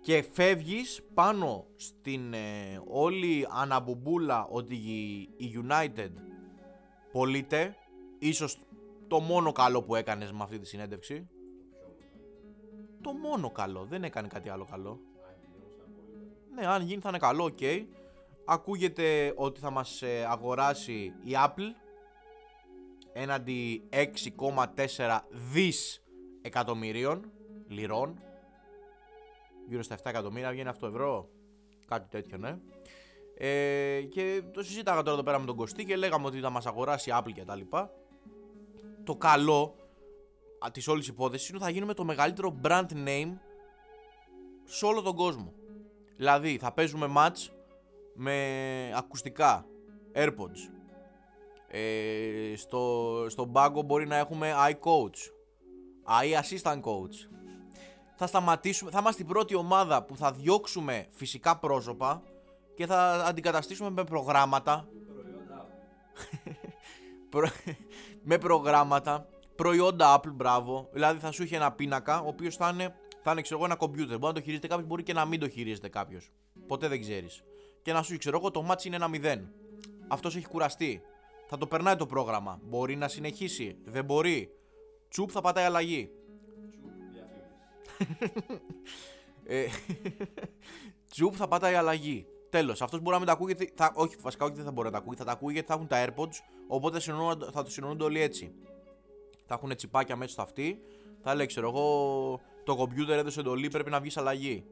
Και 0.00 0.24
φεύγεις 0.32 1.02
πάνω 1.14 1.66
στην 1.76 2.32
ε, 2.34 2.82
όλη 2.86 3.46
αναμπουμπούλα 3.50 4.46
ότι 4.50 4.74
η 5.36 5.64
United 5.68 6.10
πωλείται, 7.12 7.76
ίσως 8.18 8.58
το 9.12 9.20
μόνο 9.20 9.52
καλό 9.52 9.82
που 9.82 9.94
έκανες 9.94 10.32
με 10.32 10.42
αυτή 10.42 10.58
τη 10.58 10.66
συνέντευξη. 10.66 11.28
Το 13.00 13.12
μόνο 13.12 13.50
καλό, 13.50 13.84
δεν 13.84 14.04
έκανε 14.04 14.28
κάτι 14.28 14.48
άλλο 14.48 14.64
καλό. 14.70 15.00
Ναι, 16.54 16.66
αν 16.66 16.82
γίνει 16.82 17.00
θα 17.00 17.08
είναι 17.08 17.18
καλό, 17.18 17.44
οκ. 17.44 17.58
Ακούγεται 18.44 19.32
ότι 19.36 19.60
θα 19.60 19.70
μας 19.70 20.02
ε, 20.02 20.26
αγοράσει 20.28 21.12
η 21.24 21.32
Apple 21.34 21.68
έναντι 23.12 23.88
6,4 23.90 25.18
δις 25.52 26.02
εκατομμυρίων 26.42 27.30
λιρών. 27.68 28.22
Γύρω 29.68 29.82
στα 29.82 29.96
7 29.96 30.00
εκατομμύρια 30.04 30.50
βγαίνει 30.50 30.68
αυτό 30.68 30.86
ευρώ. 30.86 31.28
Κάτι 31.86 32.08
τέτοιο, 32.08 32.38
ναι. 32.38 32.58
Ε, 33.36 34.02
και 34.02 34.42
το 34.52 34.62
συζήταγα 34.62 35.02
τώρα 35.02 35.12
εδώ 35.12 35.22
πέρα 35.22 35.38
με 35.38 35.46
τον 35.46 35.56
Κωστή 35.56 35.84
και 35.84 35.96
λέγαμε 35.96 36.26
ότι 36.26 36.40
θα 36.40 36.50
μας 36.50 36.66
αγοράσει 36.66 37.10
η 37.10 37.12
Apple 37.16 37.32
και 37.34 37.44
τα 37.44 37.56
λοιπά 37.56 37.90
το 39.04 39.16
καλό 39.16 39.76
της 40.72 40.88
όλης 40.88 41.06
υπόθεσης 41.06 41.48
είναι 41.48 41.56
ότι 41.56 41.66
θα 41.66 41.72
γίνουμε 41.72 41.94
το 41.94 42.04
μεγαλύτερο 42.04 42.60
brand 42.62 42.86
name 43.06 43.32
σε 44.64 44.84
όλο 44.84 45.02
τον 45.02 45.16
κόσμο. 45.16 45.52
Δηλαδή 46.16 46.58
θα 46.58 46.72
παίζουμε 46.72 47.12
match 47.16 47.48
με 48.14 48.36
ακουστικά, 48.96 49.66
AirPods. 50.14 50.70
Ε, 51.68 52.56
στο, 52.56 53.26
στο 53.28 53.44
μπάγκο 53.44 53.82
μπορεί 53.82 54.06
να 54.06 54.16
έχουμε 54.16 54.54
iCoach, 54.70 55.30
iAssistant 56.22 56.80
Coach. 56.80 57.28
Θα 58.16 58.26
σταματήσουμε, 58.26 58.90
θα 58.90 58.98
είμαστε 58.98 59.22
η 59.22 59.24
πρώτη 59.24 59.54
ομάδα 59.54 60.02
που 60.04 60.16
θα 60.16 60.32
διώξουμε 60.32 61.06
φυσικά 61.10 61.58
πρόσωπα 61.58 62.22
και 62.74 62.86
θα 62.86 63.24
αντικαταστήσουμε 63.26 63.90
με 63.90 64.04
προγράμματα 64.04 64.88
με 68.22 68.38
προγράμματα, 68.38 69.28
προϊόντα 69.54 70.20
Apple, 70.20 70.32
μπράβο. 70.32 70.88
Δηλαδή 70.92 71.18
θα 71.18 71.32
σου 71.32 71.42
έχει 71.42 71.54
ένα 71.54 71.72
πίνακα, 71.72 72.20
ο 72.20 72.26
οποίος 72.26 72.56
θα 72.56 72.70
είναι, 72.74 72.94
θα 73.22 73.30
είναι 73.30 73.40
ξέρω 73.40 73.56
εγώ, 73.56 73.64
ένα 73.64 73.76
κομπιούτερ. 73.76 74.18
Μπορεί 74.18 74.32
να 74.32 74.38
το 74.38 74.40
χειρίζεται 74.40 74.66
κάποιος, 74.66 74.86
μπορεί 74.86 75.02
και 75.02 75.12
να 75.12 75.24
μην 75.24 75.40
το 75.40 75.48
χειρίζεται 75.48 75.88
κάποιος. 75.88 76.30
Ποτέ 76.66 76.88
δεν 76.88 77.00
ξέρεις. 77.00 77.42
Και 77.82 77.92
να 77.92 78.02
σου 78.02 78.18
ξέρω 78.18 78.36
εγώ, 78.38 78.50
το 78.50 78.62
ματς 78.62 78.86
είναι 78.86 78.96
ένα 78.96 79.08
0. 79.12 79.40
Αυτός 80.08 80.36
έχει 80.36 80.48
κουραστεί. 80.48 81.02
Θα 81.46 81.58
το 81.58 81.66
περνάει 81.66 81.96
το 81.96 82.06
πρόγραμμα. 82.06 82.60
Μπορεί 82.62 82.96
να 82.96 83.08
συνεχίσει. 83.08 83.76
Δεν 83.84 84.04
μπορεί. 84.04 84.50
Τσουπ 85.08 85.30
θα 85.32 85.40
πατάει 85.40 85.64
αλλαγή. 85.64 86.10
ε, 89.44 89.66
Τσουπ 91.10 91.34
θα 91.36 91.48
πατάει 91.48 91.74
αλλαγή. 91.74 92.26
Τέλος. 92.52 92.82
Αυτός 92.82 93.00
μπορεί 93.00 93.12
να 93.12 93.18
μην 93.18 93.26
τα 93.26 93.32
ακούει 93.32 93.52
γιατί. 93.56 93.72
Θα, 93.76 93.92
όχι, 93.94 94.16
βασικά 94.20 94.44
όχι 94.44 94.54
δεν 94.54 94.64
θα 94.64 94.70
μπορεί 94.70 94.86
να 94.86 94.92
τα 94.92 94.98
ακούει. 94.98 95.16
Θα 95.16 95.24
τα 95.24 95.32
ακούει 95.32 95.52
γιατί 95.52 95.68
θα 95.68 95.74
έχουν 95.74 95.86
τα 95.86 96.04
AirPods. 96.06 96.40
Οπότε 96.66 97.00
θα 97.52 97.62
το 97.62 97.70
συνονούνται 97.70 98.04
όλοι 98.04 98.20
έτσι. 98.20 98.54
Θα 99.46 99.54
έχουν 99.54 99.76
τσιπάκια 99.76 100.16
μέσα 100.16 100.32
στο 100.32 100.42
αυτή. 100.42 100.80
Θα 101.22 101.34
λέει, 101.34 101.46
ξέρω 101.46 101.68
εγώ, 101.68 102.40
το 102.64 102.76
κομπιούτερ 102.76 103.18
έδωσε 103.18 103.40
εντολή, 103.40 103.68
πρέπει 103.68 103.90
να 103.90 104.00
βγεις 104.00 104.16
αλλαγή. 104.16 104.64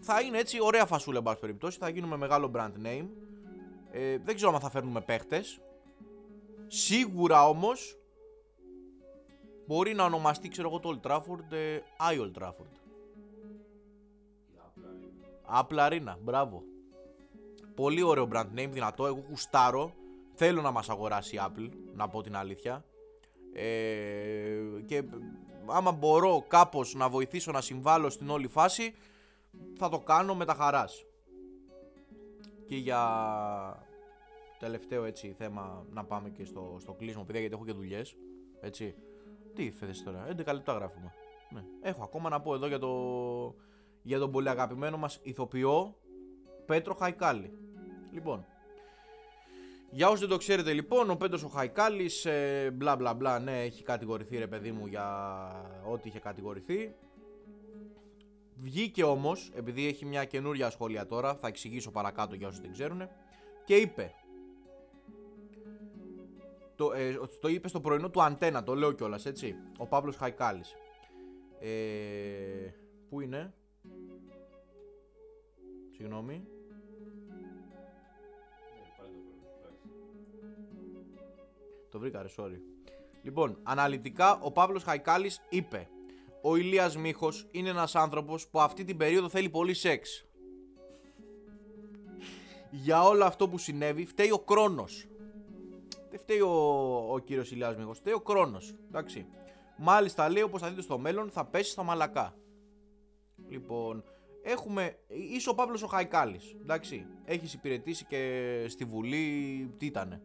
Θα 0.00 0.20
είναι 0.20 0.38
έτσι 0.38 0.58
ωραία 0.60 0.86
φασούλα, 0.86 1.18
εν 1.18 1.22
πάση 1.24 1.40
περιπτώσει. 1.40 1.78
Θα 1.78 1.88
γίνουμε 1.88 2.16
μεγάλο 2.16 2.50
brand 2.54 2.86
name. 2.86 3.06
Ε, 3.90 4.18
δεν 4.18 4.34
ξέρω 4.34 4.54
αν 4.54 4.60
θα 4.60 4.70
φέρνουμε 4.70 5.00
παίχτες. 5.00 5.60
Σίγουρα 6.66 7.48
όμως 7.48 7.98
μπορεί 9.66 9.94
να 9.94 10.04
ονομαστεί, 10.04 10.48
ξέρω 10.48 10.68
εγώ, 10.68 10.80
το 10.80 11.00
Old 11.02 11.10
Trafford, 11.10 11.52
ε, 11.52 11.78
I 12.10 12.20
Old 12.20 12.42
Trafford. 12.42 12.81
Apple 15.52 15.90
Arena, 15.90 16.16
μπράβο. 16.20 16.62
Πολύ 17.74 18.02
ωραίο 18.02 18.28
brand 18.32 18.58
name, 18.58 18.68
δυνατό. 18.70 19.06
Εγώ 19.06 19.20
κουστάρω. 19.20 19.94
Θέλω 20.34 20.62
να 20.62 20.70
μας 20.70 20.88
αγοράσει 20.88 21.36
η 21.36 21.40
Apple, 21.42 21.68
να 21.94 22.08
πω 22.08 22.22
την 22.22 22.36
αλήθεια. 22.36 22.84
Ε, 23.52 24.58
και 24.86 25.02
άμα 25.66 25.92
μπορώ 25.92 26.44
κάπως 26.48 26.94
να 26.94 27.08
βοηθήσω 27.08 27.52
να 27.52 27.60
συμβάλλω 27.60 28.10
στην 28.10 28.30
όλη 28.30 28.48
φάση, 28.48 28.94
θα 29.76 29.88
το 29.88 29.98
κάνω 29.98 30.34
με 30.34 30.44
τα 30.44 30.54
χαράς. 30.54 31.04
Και 32.66 32.76
για 32.76 33.02
τελευταίο 34.58 35.04
έτσι 35.04 35.34
θέμα 35.38 35.86
να 35.90 36.04
πάμε 36.04 36.28
και 36.28 36.44
στο, 36.44 36.76
στο 36.80 36.92
κλείσιμο, 36.92 37.24
παιδιά, 37.24 37.40
γιατί 37.40 37.54
έχω 37.54 37.64
και 37.64 37.72
δουλειές. 37.72 38.16
Έτσι. 38.60 38.94
Τι 39.54 39.70
θες 39.70 40.02
τώρα, 40.02 40.26
11 40.28 40.34
λεπτά 40.34 40.72
γράφουμε. 40.72 41.12
Ναι. 41.50 41.64
Έχω 41.80 42.02
ακόμα 42.02 42.28
να 42.28 42.40
πω 42.40 42.54
εδώ 42.54 42.66
για, 42.66 42.78
το, 42.78 42.88
για 44.02 44.18
τον 44.18 44.30
πολύ 44.30 44.48
αγαπημένο 44.48 44.96
μας 44.96 45.20
ηθοποιό 45.22 45.96
Πέτρο 46.66 46.94
Χαϊκάλη. 46.94 47.52
Λοιπόν, 48.12 48.46
για 49.90 50.08
όσοι 50.08 50.20
δεν 50.20 50.28
το 50.28 50.36
ξέρετε 50.36 50.72
λοιπόν, 50.72 51.10
ο 51.10 51.16
Πέτρος 51.16 51.44
ο 51.44 51.48
Χαϊκάλης, 51.48 52.24
ε, 52.24 52.70
μπλα 52.74 52.96
μπλα 52.96 53.14
μπλα, 53.14 53.38
ναι, 53.38 53.62
έχει 53.62 53.82
κατηγορηθεί 53.82 54.38
ρε 54.38 54.46
παιδί 54.46 54.72
μου 54.72 54.86
για 54.86 55.04
ό,τι 55.90 56.08
είχε 56.08 56.18
κατηγορηθεί. 56.18 56.94
Βγήκε 58.56 59.04
όμως, 59.04 59.50
επειδή 59.54 59.86
έχει 59.86 60.04
μια 60.04 60.24
καινούρια 60.24 60.70
σχόλια 60.70 61.06
τώρα, 61.06 61.34
θα 61.34 61.46
εξηγήσω 61.46 61.90
παρακάτω 61.90 62.34
για 62.34 62.48
όσοι 62.48 62.60
δεν 62.60 62.72
ξέρουν, 62.72 63.08
και 63.64 63.76
είπε, 63.76 64.14
το, 66.74 66.92
ε, 66.92 67.18
το 67.40 67.48
είπε 67.48 67.68
στο 67.68 67.80
πρωινό 67.80 68.10
του 68.10 68.22
Αντένα, 68.22 68.62
το 68.62 68.74
λέω 68.74 68.92
κιόλας, 68.92 69.26
έτσι. 69.26 69.54
Ο 69.78 69.86
Παύλος 69.86 70.16
Χαϊκάλης. 70.16 70.74
Ε, 71.60 71.68
πού 73.08 73.20
είναι; 73.20 73.54
Συγγνώμη. 76.02 76.46
Το 81.90 81.98
βρήκα, 81.98 82.22
ρε, 82.22 82.28
sorry. 82.36 82.58
Λοιπόν, 83.22 83.58
αναλυτικά 83.62 84.38
ο 84.40 84.52
Παύλος 84.52 84.82
Χαϊκάλης 84.82 85.40
είπε: 85.48 85.88
Ο 86.42 86.56
Ηλίας 86.56 86.96
Μίχος 86.96 87.48
είναι 87.50 87.68
ένας 87.68 87.94
άνθρωπος 87.94 88.48
που 88.48 88.60
αυτή 88.60 88.84
την 88.84 88.96
περίοδο 88.96 89.28
θέλει 89.28 89.48
πολύ 89.48 89.74
σεξ. 89.74 90.26
Για 92.70 93.02
όλο 93.02 93.24
αυτό 93.24 93.48
που 93.48 93.58
συνέβη 93.58 94.06
φταίει 94.06 94.30
ο 94.30 94.44
χρόνο. 94.48 94.84
Δεν 96.10 96.18
φταίει 96.18 96.40
ο, 96.40 96.52
ο 97.12 97.18
κύριος 97.18 97.50
Ηλίας 97.50 97.76
Μίχος, 97.76 97.98
φταίει 97.98 98.14
ο 98.14 98.22
χρόνο. 98.26 98.58
Εντάξει. 98.88 99.26
Μάλιστα 99.76 100.28
λέει 100.28 100.42
όπως 100.42 100.60
θα 100.60 100.68
δείτε 100.68 100.82
στο 100.82 100.98
μέλλον 100.98 101.30
θα 101.30 101.44
πέσει 101.44 101.70
στα 101.70 101.82
μαλακά. 101.82 102.36
Λοιπόν, 103.48 104.04
έχουμε. 104.42 104.98
είσαι 105.08 105.50
ο 105.50 105.54
Παύλος 105.54 105.82
ο 105.82 105.86
Χαϊκάλης. 105.86 106.56
Εντάξει. 106.60 107.06
Έχεις 107.24 107.54
υπηρετήσει 107.54 108.04
και 108.04 108.64
στη 108.68 108.84
Βουλή. 108.84 109.74
Τι 109.78 109.86
ήτανε. 109.86 110.22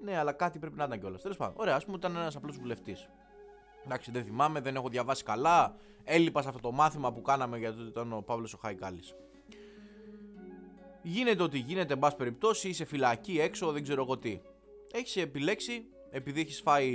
Ναι, 0.00 0.16
αλλά 0.16 0.32
κάτι 0.32 0.58
πρέπει 0.58 0.76
να 0.76 0.84
ήταν 0.84 0.98
κιόλας. 0.98 1.22
Τέλος 1.22 1.36
πάντων, 1.36 1.54
ωραία, 1.58 1.74
ας 1.74 1.84
πούμε 1.84 1.96
ήταν 1.96 2.16
ένας 2.16 2.36
απλός 2.36 2.56
βουλευτής. 2.56 3.08
Εντάξει, 3.84 4.10
δεν 4.10 4.24
θυμάμαι, 4.24 4.60
δεν 4.60 4.76
έχω 4.76 4.88
διαβάσει 4.88 5.24
καλά. 5.24 5.76
Έλειπα 6.04 6.42
σε 6.42 6.48
αυτό 6.48 6.60
το 6.60 6.72
μάθημα 6.72 7.12
που 7.12 7.22
κάναμε 7.22 7.58
γιατί 7.58 7.82
ήταν 7.82 8.12
ο 8.12 8.20
Παύλος 8.20 8.54
ο 8.54 8.58
Χαϊκάλης. 8.58 9.14
Γίνεται 11.02 11.42
ότι 11.42 11.58
γίνεται, 11.58 11.92
εν 11.92 11.98
πάση 11.98 12.16
περιπτώσει, 12.16 12.68
είσαι 12.68 12.84
φυλακή 12.84 13.40
έξω, 13.40 13.72
δεν 13.72 13.82
ξέρω 13.82 14.02
εγώ 14.02 14.18
τι. 14.18 14.40
Έχεις 14.92 15.16
επιλέξει, 15.16 15.84
επειδή 16.10 16.40
έχεις 16.40 16.60
φάει 16.60 16.92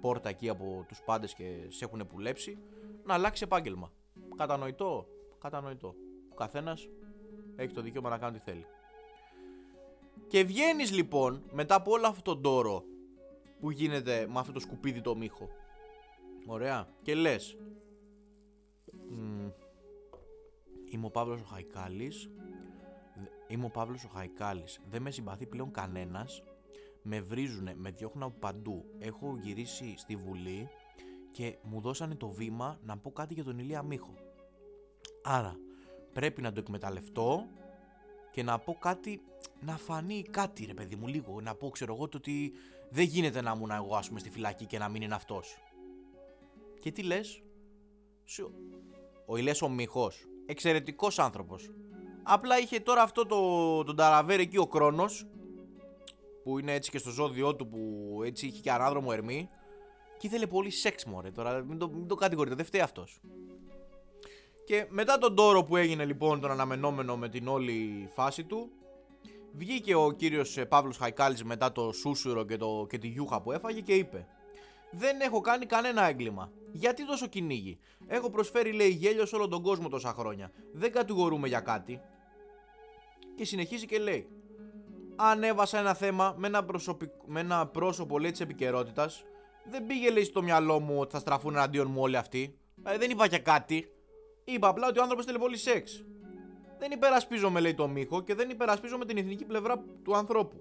πόρτα 0.00 0.28
εκεί 0.28 0.48
από 0.48 0.84
τους 0.88 1.02
πάντες 1.04 1.34
και 1.34 1.44
σε 1.68 1.84
έχουν 1.84 2.06
πουλέψει, 2.06 2.58
να 3.04 3.14
αλλάξει 3.14 3.42
επάγγελμα. 3.44 3.92
Κατανοητό, 4.36 5.06
κατανοητό. 5.50 5.94
Ο 6.32 6.34
καθένας 6.34 6.88
έχει 7.56 7.74
το 7.74 7.80
δικαίωμα 7.80 8.08
να 8.08 8.18
κάνει 8.18 8.36
ό,τι 8.36 8.44
θέλει. 8.44 8.66
Και 10.26 10.44
βγαίνεις 10.44 10.92
λοιπόν 10.92 11.42
μετά 11.52 11.74
από 11.74 11.90
όλο 11.90 12.06
αυτό 12.06 12.22
τον 12.22 12.42
τόρο 12.42 12.84
που 13.60 13.70
γίνεται 13.70 14.26
με 14.28 14.38
αυτό 14.38 14.52
το 14.52 14.60
σκουπίδι 14.60 15.00
το 15.00 15.16
μύχο. 15.16 15.48
Ωραία. 16.46 16.88
Και 17.02 17.14
λες. 17.14 17.56
Είμαι 20.90 21.06
ο 21.06 21.10
Παύλος 21.10 21.40
ο 21.40 21.44
Χαϊκάλης 21.44 22.30
Είμαι 23.48 23.64
ο 23.64 23.68
Παύλος 23.68 24.04
ο 24.04 24.08
Χαϊκάλης 24.08 24.80
Δεν 24.88 25.02
με 25.02 25.10
συμπαθεί 25.10 25.46
πλέον 25.46 25.70
κανένας 25.70 26.42
Με 27.02 27.20
βρίζουνε, 27.20 27.74
με 27.76 27.90
διώχνουν 27.90 28.22
από 28.22 28.38
παντού 28.38 28.84
Έχω 28.98 29.38
γυρίσει 29.42 29.94
στη 29.96 30.16
Βουλή 30.16 30.68
Και 31.30 31.58
μου 31.62 31.80
δώσανε 31.80 32.14
το 32.14 32.28
βήμα 32.28 32.78
Να 32.82 32.98
πω 32.98 33.12
κάτι 33.12 33.34
για 33.34 33.44
τον 33.44 33.58
Ηλία 33.58 33.82
Μίχο 33.82 34.25
Άρα 35.28 35.56
πρέπει 36.12 36.42
να 36.42 36.52
το 36.52 36.60
εκμεταλλευτώ 36.60 37.46
και 38.30 38.42
να 38.42 38.58
πω 38.58 38.76
κάτι, 38.80 39.22
να 39.60 39.76
φανεί 39.76 40.22
κάτι 40.22 40.64
ρε 40.64 40.74
παιδί 40.74 40.96
μου 40.96 41.06
λίγο, 41.06 41.40
να 41.40 41.54
πω 41.54 41.68
ξέρω 41.68 41.94
εγώ 41.94 42.08
το 42.08 42.16
ότι 42.16 42.52
δεν 42.90 43.04
γίνεται 43.04 43.40
να 43.40 43.52
ήμουν 43.56 43.70
εγώ 43.70 43.96
ας 43.96 44.08
πούμε 44.08 44.20
στη 44.20 44.30
φυλακή 44.30 44.66
και 44.66 44.78
να 44.78 44.88
μην 44.88 45.02
είναι 45.02 45.14
αυτός. 45.14 45.56
Και 46.80 46.92
τι 46.92 47.02
λες, 47.02 47.42
ο 49.26 49.36
Ηλίας 49.36 49.62
ο 49.62 49.68
Μιχός, 49.68 50.26
εξαιρετικός 50.46 51.18
άνθρωπος. 51.18 51.70
Απλά 52.22 52.58
είχε 52.58 52.80
τώρα 52.80 53.02
αυτό 53.02 53.26
το, 53.26 53.84
τον 53.84 53.96
ταραβέρ 53.96 54.40
εκεί 54.40 54.58
ο 54.58 54.66
Κρόνος, 54.66 55.26
που 56.42 56.58
είναι 56.58 56.72
έτσι 56.72 56.90
και 56.90 56.98
στο 56.98 57.10
ζώδιό 57.10 57.56
του 57.56 57.68
που 57.68 58.10
έτσι 58.24 58.46
είχε 58.46 58.60
και 58.60 58.70
ανάδρομο 58.70 59.08
ερμή, 59.12 59.48
και 60.18 60.26
ήθελε 60.26 60.46
πολύ 60.46 60.70
σεξ 60.70 61.04
μωρέ 61.04 61.30
τώρα, 61.30 61.64
μην 61.64 61.78
το, 61.78 61.88
μην 61.88 62.06
το 62.06 62.14
κατηγορείτε, 62.14 62.54
δεν 62.54 62.64
φταίει 62.64 62.80
αυτός. 62.80 63.20
Και 64.66 64.86
μετά 64.88 65.18
τον 65.18 65.34
τόρο 65.34 65.62
που 65.62 65.76
έγινε 65.76 66.04
λοιπόν 66.04 66.40
τον 66.40 66.50
αναμενόμενο 66.50 67.16
με 67.16 67.28
την 67.28 67.48
όλη 67.48 68.08
φάση 68.14 68.44
του, 68.44 68.70
βγήκε 69.52 69.94
ο 69.94 70.10
κύριος 70.10 70.56
ε, 70.56 70.64
Παύλος 70.64 70.96
Χαϊκάλης 70.96 71.44
μετά 71.44 71.72
το 71.72 71.92
σούσουρο 71.92 72.44
και, 72.44 72.56
το, 72.56 72.86
και 72.88 72.98
τη 72.98 73.08
γιούχα 73.08 73.40
που 73.42 73.52
έφαγε 73.52 73.80
και 73.80 73.94
είπε 73.94 74.26
«Δεν 74.90 75.20
έχω 75.20 75.40
κάνει 75.40 75.66
κανένα 75.66 76.08
έγκλημα. 76.08 76.52
Γιατί 76.72 77.06
τόσο 77.06 77.26
κυνήγι; 77.26 77.78
Έχω 78.06 78.30
προσφέρει 78.30 78.72
λέει 78.72 78.88
γέλιο 78.88 79.26
σε 79.26 79.36
όλο 79.36 79.48
τον 79.48 79.62
κόσμο 79.62 79.88
τόσα 79.88 80.12
χρόνια. 80.18 80.50
Δεν 80.72 80.92
κατηγορούμε 80.92 81.48
για 81.48 81.60
κάτι». 81.60 82.00
Και 83.36 83.44
συνεχίζει 83.44 83.86
και 83.86 83.98
λέει 83.98 84.28
«Ανέβασα 85.16 85.78
ένα 85.78 85.94
θέμα 85.94 86.34
με 86.38 86.46
ένα, 86.46 86.66
με 87.26 87.40
ένα 87.40 87.66
πρόσωπο 87.66 88.18
λέει 88.18 88.30
της 88.30 88.40
επικαιρότητας. 88.40 89.24
Δεν 89.70 89.86
πήγε 89.86 90.10
λέει 90.10 90.24
στο 90.24 90.42
μυαλό 90.42 90.80
μου 90.80 90.98
ότι 90.98 91.12
θα 91.12 91.18
στραφούν 91.18 91.54
εναντίον 91.54 91.90
μου 91.90 92.00
όλοι 92.00 92.16
αυτοί. 92.16 92.58
Ε, 92.82 92.98
δεν 92.98 93.10
είπα 93.10 93.28
και 93.28 93.38
κάτι. 93.38 93.90
Είπα 94.48 94.68
απλά 94.68 94.88
ότι 94.88 94.98
ο 94.98 95.02
άνθρωπος 95.02 95.26
θέλει 95.26 95.38
πολύ 95.38 95.56
σεξ. 95.56 96.04
Δεν 96.78 96.90
υπερασπίζομαι, 96.90 97.60
λέει 97.60 97.74
το 97.74 97.88
Μίχο, 97.88 98.22
και 98.22 98.34
δεν 98.34 98.50
υπερασπίζομαι 98.50 99.04
την 99.04 99.16
εθνική 99.16 99.44
πλευρά 99.44 99.84
του 100.02 100.16
ανθρώπου. 100.16 100.60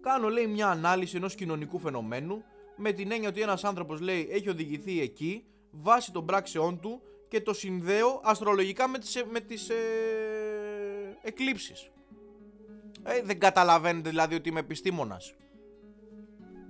Κάνω, 0.00 0.28
λέει, 0.28 0.46
μια 0.46 0.68
ανάλυση 0.68 1.16
ενός 1.16 1.34
κοινωνικού 1.34 1.78
φαινομένου 1.78 2.42
με 2.76 2.92
την 2.92 3.12
έννοια 3.12 3.28
ότι 3.28 3.40
ένας 3.40 3.64
άνθρωπος, 3.64 4.00
λέει, 4.00 4.28
έχει 4.30 4.48
οδηγηθεί 4.48 5.00
εκεί 5.00 5.44
βάσει 5.70 6.12
των 6.12 6.26
πράξεών 6.26 6.80
του 6.80 7.02
και 7.28 7.40
το 7.40 7.52
συνδέω 7.52 8.20
αστρολογικά 8.24 8.88
με 8.88 8.98
τις, 8.98 9.24
με 9.30 9.40
τις 9.40 9.68
ε, 9.68 9.74
εκλήψεις. 11.22 11.90
Ε, 13.02 13.22
δεν 13.22 13.38
καταλαβαίνετε 13.38 14.08
δηλαδή 14.08 14.34
ότι 14.34 14.48
είμαι 14.48 14.60
επιστήμονας. 14.60 15.34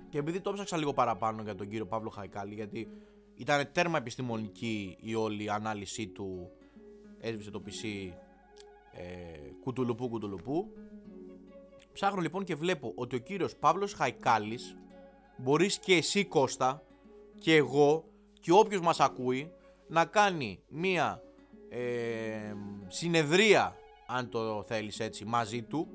Και 0.09 0.17
επειδή 0.17 0.39
το 0.39 0.49
έψαξα 0.49 0.77
λίγο 0.77 0.93
παραπάνω 0.93 1.41
για 1.41 1.55
τον 1.55 1.67
κύριο 1.67 1.85
Παύλο 1.85 2.09
Χαϊκάλη, 2.09 2.53
γιατί 2.53 2.87
ήταν 3.35 3.69
τέρμα 3.71 3.97
επιστημονική 3.97 4.97
η 5.01 5.15
όλη 5.15 5.51
ανάλυση 5.51 6.07
του. 6.07 6.51
Έσβησε 7.19 7.51
το 7.51 7.61
PC 7.65 8.11
ε, 8.91 9.03
κουτουλουπού 9.63 10.09
κουτουλουπού. 10.09 10.73
Ψάχνω 11.93 12.21
λοιπόν 12.21 12.43
και 12.43 12.55
βλέπω 12.55 12.91
ότι 12.95 13.15
ο 13.15 13.19
κύριος 13.19 13.55
Παύλος 13.55 13.93
Χαϊκάλης 13.93 14.75
μπορείς 15.37 15.79
και 15.79 15.95
εσύ 15.95 16.25
Κώστα 16.25 16.83
και 17.39 17.55
εγώ 17.55 18.05
και 18.39 18.51
όποιος 18.51 18.81
μας 18.81 18.99
ακούει 18.99 19.51
να 19.87 20.05
κάνει 20.05 20.63
μία 20.67 21.21
ε, 21.69 22.53
συνεδρία 22.87 23.75
αν 24.07 24.29
το 24.29 24.63
θέλεις 24.63 24.99
έτσι 24.99 25.25
μαζί 25.25 25.61
του 25.61 25.87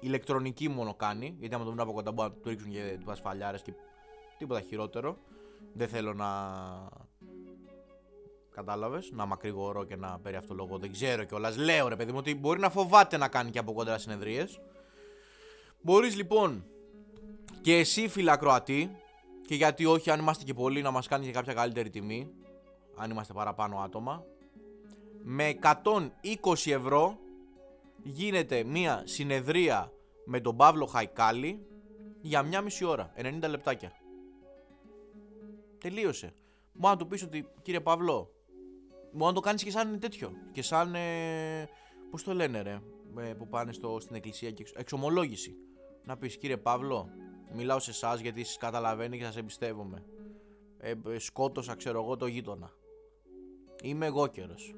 ηλεκτρονική 0.00 0.68
μόνο 0.68 0.94
κάνει 0.94 1.36
γιατί 1.38 1.54
άμα 1.54 1.64
το 1.64 1.70
βρουν 1.70 1.82
από 1.82 1.92
κοντά 1.92 2.12
μπορεί 2.12 2.28
να 2.28 2.34
του 2.34 2.48
ρίξουν 2.48 2.70
και 2.70 2.98
του 3.04 3.10
ασφαλιάρες 3.10 3.62
και 3.62 3.72
τίποτα 4.38 4.60
χειρότερο 4.60 5.18
δεν 5.72 5.88
θέλω 5.88 6.14
να 6.14 6.28
Κατάλαβες; 8.54 9.10
Να 9.12 9.26
μακρηγορώ 9.26 9.84
και 9.84 9.96
να 9.96 10.18
περιαυτολογώ. 10.18 10.78
Δεν 10.78 10.92
ξέρω 10.92 11.24
κιόλας. 11.24 11.56
Λέω 11.56 11.88
ρε 11.88 11.96
παιδί 11.96 12.12
μου 12.12 12.18
ότι 12.18 12.34
μπορεί 12.34 12.60
να 12.60 12.70
φοβάται 12.70 13.16
να 13.16 13.28
κάνει 13.28 13.50
και 13.50 13.58
από 13.58 13.72
κοντά 13.72 13.98
συνεδρίες. 13.98 14.60
Μπορείς 15.80 16.16
λοιπόν 16.16 16.64
και 17.60 17.76
εσύ 17.76 18.08
φιλακροατή 18.08 18.96
και 19.46 19.54
γιατί 19.54 19.84
όχι 19.84 20.10
αν 20.10 20.20
είμαστε 20.20 20.44
και 20.44 20.54
πολλοί 20.54 20.82
να 20.82 20.90
μας 20.90 21.08
κάνεις 21.08 21.26
και 21.26 21.32
κάποια 21.32 21.54
καλύτερη 21.54 21.90
τιμή 21.90 22.30
αν 22.96 23.10
είμαστε 23.10 23.32
παραπάνω 23.32 23.78
άτομα 23.78 24.24
με 25.22 25.58
120 25.62 26.70
ευρώ 26.70 27.18
γίνεται 28.02 28.64
μια 28.64 29.02
συνεδρία 29.04 29.92
με 30.24 30.40
τον 30.40 30.56
Παύλο 30.56 30.86
Χαϊκάλη 30.86 31.66
για 32.20 32.42
μια 32.42 32.60
μισή 32.60 32.84
ώρα, 32.84 33.12
90 33.16 33.48
λεπτάκια. 33.48 33.92
Τελείωσε. 35.82 36.34
Μπορεί 36.72 36.94
να 36.94 36.96
του 36.96 37.06
πεις 37.06 37.22
ότι 37.22 37.48
κύριε 37.62 37.80
Παύλο, 37.80 38.34
μπορεί 39.12 39.24
να 39.24 39.32
το 39.32 39.40
κάνεις 39.40 39.62
και 39.62 39.70
σαν 39.70 39.98
τέτοιο. 39.98 40.32
Και 40.52 40.62
σαν, 40.62 40.94
ε, 40.94 41.68
πώς 42.10 42.22
το 42.22 42.34
λένε 42.34 42.60
ρε, 42.60 42.80
ε, 43.18 43.34
που 43.34 43.48
πάνε 43.48 43.72
στο, 43.72 44.00
στην 44.00 44.16
εκκλησία 44.16 44.50
και 44.50 44.64
εξομολόγηση. 44.76 45.56
Να 46.04 46.16
πεις 46.16 46.36
κύριε 46.36 46.56
Παύλο, 46.56 47.08
μιλάω 47.52 47.78
σε 47.78 47.90
εσάς 47.90 48.20
γιατί 48.20 48.40
εσείς 48.40 48.56
καταλαβαίνει 48.56 49.18
και 49.18 49.24
σας 49.24 49.36
εμπιστεύομαι. 49.36 50.04
Ε, 50.78 50.94
ε, 51.06 51.18
σκότωσα 51.18 51.74
ξέρω 51.74 52.02
εγώ 52.02 52.16
το 52.16 52.26
γείτονα. 52.26 52.70
Είμαι 53.82 54.06
εγώ 54.06 54.26
καιρος. 54.26 54.74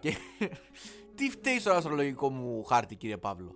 Και... 0.00 0.16
Τι 1.16 1.30
φταίει 1.30 1.58
στο 1.58 1.70
αστρολογικό 1.70 2.30
μου 2.30 2.64
χάρτη, 2.64 2.96
κύριε 2.96 3.16
Παύλο; 3.16 3.54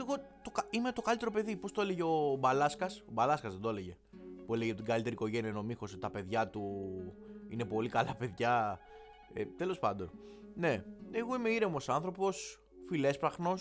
Εγώ 0.00 0.16
το, 0.50 0.62
είμαι 0.70 0.92
το 0.92 1.02
καλύτερο 1.02 1.30
παιδί. 1.30 1.56
Πώς 1.56 1.72
το 1.72 1.80
έλεγε 1.80 2.02
ο 2.02 2.36
Μπαλάσκας; 2.38 3.00
Ο 3.00 3.10
Μπαλάσκας 3.12 3.52
δεν 3.52 3.62
το 3.62 3.68
έλεγε. 3.68 3.96
Που 4.46 4.54
έλεγε 4.54 4.74
την 4.74 4.84
καλύτερη 4.84 5.14
οικογένεια 5.14 5.48
είναι 5.48 5.58
ο 5.58 5.62
Μίχος. 5.62 5.98
Τα 5.98 6.10
παιδιά 6.10 6.48
του 6.48 6.62
είναι 7.48 7.64
πολύ 7.64 7.88
καλά 7.88 8.14
παιδιά. 8.14 8.78
Ε, 9.32 9.44
Τέλος 9.44 9.78
πάντων. 9.78 10.10
Ναι, 10.54 10.84
εγώ 11.10 11.34
είμαι 11.34 11.48
ήρεμος 11.48 11.88
άνθρωπος. 11.88 12.60
Φιλέσπραχνο. 12.88 13.54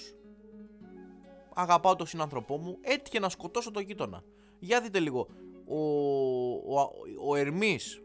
Αγαπάω 1.54 1.96
τον 1.96 2.08
συνάνθρωπό 2.08 2.58
μου. 2.58 2.78
Έτυχε 2.82 3.20
να 3.20 3.30
σκοτώσω 3.30 3.72
τον 3.72 3.84
γείτονα. 3.84 4.24
Για 4.60 4.82
δείτε 4.82 5.00
λίγο. 5.00 5.28
Ο, 5.68 5.80
ο, 5.80 6.80
ο, 6.80 6.92
ο 7.28 7.36
Ερμής 7.36 8.00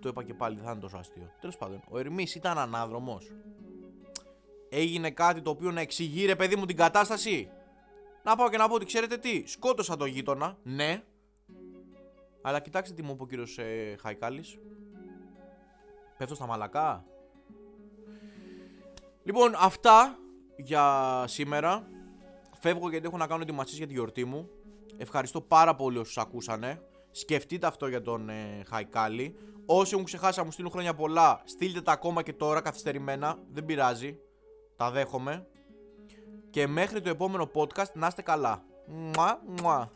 το 0.00 0.08
είπα 0.08 0.24
και 0.24 0.34
πάλι, 0.34 0.54
δεν 0.54 0.64
θα 0.64 0.70
είναι 0.70 0.80
τόσο 0.80 0.96
αστείο. 0.96 1.32
Τέλος 1.40 1.56
πάντων, 1.56 1.80
ο 1.88 1.98
Ερμής 1.98 2.34
ήταν 2.34 2.58
ανάδρομος. 2.58 3.32
Έγινε 4.68 5.10
κάτι 5.10 5.42
το 5.42 5.50
οποίο 5.50 5.70
να 5.70 5.80
εξηγεί 5.80 6.26
ρε 6.26 6.36
παιδί 6.36 6.56
μου 6.56 6.66
την 6.66 6.76
κατάσταση. 6.76 7.50
Να 8.28 8.36
πάω 8.36 8.50
και 8.50 8.56
να 8.56 8.68
πω 8.68 8.74
ότι 8.74 8.84
ξέρετε 8.84 9.16
τι, 9.16 9.42
σκότωσα 9.46 9.96
τον 9.96 10.08
γείτονα, 10.08 10.58
ναι. 10.62 11.02
Αλλά 12.42 12.60
κοιτάξτε 12.60 12.94
τι 12.94 13.02
μου 13.02 13.12
είπε 13.12 13.22
ο 13.22 13.26
κύριος 13.26 13.58
ε, 13.58 13.96
Χαϊκάλης. 14.00 14.58
Πέφτω 16.18 16.34
στα 16.34 16.46
μαλακά. 16.46 17.04
Λοιπόν, 19.22 19.54
αυτά 19.58 20.18
για 20.56 21.24
σήμερα. 21.26 21.88
Φεύγω 22.60 22.90
γιατί 22.90 23.06
έχω 23.06 23.16
να 23.16 23.26
κάνω 23.26 23.42
ετοιμασίες 23.42 23.78
για 23.78 23.86
τη 23.86 23.92
γιορτή 23.92 24.24
μου. 24.24 24.48
Ευχαριστώ 24.96 25.40
πάρα 25.40 25.74
πολύ 25.74 25.98
όσους 25.98 26.18
ακούσανε. 26.18 26.82
Σκεφτείτε 27.10 27.66
αυτό 27.66 27.86
για 27.86 28.02
τον 28.02 28.28
ε, 28.28 28.62
Χαϊκάλη. 28.68 29.36
Όσοι 29.66 29.92
έχουν 29.92 30.04
ξεχάσει 30.04 30.38
να 30.38 30.44
μου 30.44 30.50
στείλουν 30.50 30.70
χρόνια 30.70 30.94
πολλά, 30.94 31.42
στείλτε 31.44 31.80
τα 31.80 31.92
ακόμα 31.92 32.22
και 32.22 32.32
τώρα 32.32 32.60
καθυστερημένα. 32.60 33.38
Δεν 33.52 33.64
πειράζει. 33.64 34.18
Τα 34.76 34.90
δέχομαι. 34.90 35.46
Και 36.58 36.66
μέχρι 36.66 37.00
το 37.00 37.08
επόμενο 37.08 37.50
podcast 37.54 37.92
να 37.92 38.06
είστε 38.06 38.22
καλά. 38.22 38.62
Μουα, 38.86 39.40
μουα. 39.62 39.90